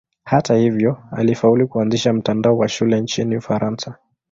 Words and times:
Hata 0.23 0.55
hivyo 0.55 1.03
alifaulu 1.11 1.67
kuanzisha 1.67 2.13
mtandao 2.13 2.57
wa 2.57 2.67
shule 2.69 3.01
nchini 3.01 3.35
Ufaransa. 3.37 3.95